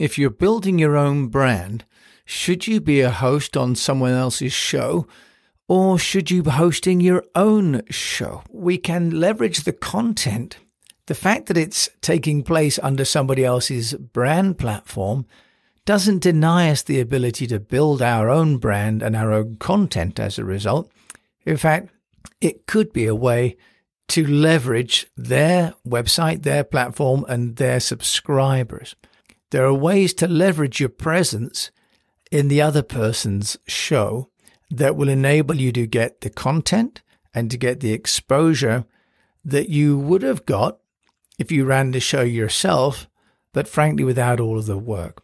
[0.00, 1.84] if you're building your own brand,
[2.24, 5.06] should you be a host on someone else's show
[5.68, 8.42] or should you be hosting your own show?
[8.50, 10.56] We can leverage the content.
[11.04, 15.26] The fact that it's taking place under somebody else's brand platform
[15.84, 20.38] doesn't deny us the ability to build our own brand and our own content as
[20.38, 20.90] a result.
[21.44, 21.90] In fact,
[22.40, 23.58] it could be a way
[24.08, 28.96] to leverage their website, their platform, and their subscribers.
[29.50, 31.70] There are ways to leverage your presence
[32.30, 34.30] in the other person's show
[34.70, 37.02] that will enable you to get the content
[37.34, 38.84] and to get the exposure
[39.44, 40.78] that you would have got
[41.38, 43.08] if you ran the show yourself,
[43.52, 45.22] but frankly, without all of the work.